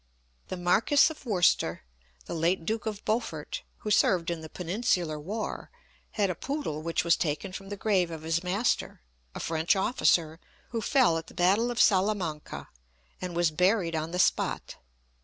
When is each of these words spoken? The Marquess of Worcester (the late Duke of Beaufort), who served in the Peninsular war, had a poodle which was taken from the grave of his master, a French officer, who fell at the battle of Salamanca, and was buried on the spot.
The 0.47 0.57
Marquess 0.57 1.11
of 1.11 1.27
Worcester 1.27 1.83
(the 2.25 2.33
late 2.33 2.65
Duke 2.65 2.87
of 2.87 3.05
Beaufort), 3.05 3.61
who 3.81 3.91
served 3.91 4.31
in 4.31 4.41
the 4.41 4.49
Peninsular 4.49 5.19
war, 5.19 5.69
had 6.13 6.31
a 6.31 6.33
poodle 6.33 6.81
which 6.81 7.03
was 7.03 7.15
taken 7.15 7.53
from 7.53 7.69
the 7.69 7.77
grave 7.77 8.09
of 8.09 8.23
his 8.23 8.43
master, 8.43 9.03
a 9.35 9.39
French 9.39 9.75
officer, 9.75 10.39
who 10.69 10.81
fell 10.81 11.19
at 11.19 11.27
the 11.27 11.35
battle 11.35 11.69
of 11.69 11.79
Salamanca, 11.79 12.69
and 13.21 13.35
was 13.35 13.51
buried 13.51 13.95
on 13.95 14.09
the 14.09 14.17
spot. 14.17 14.77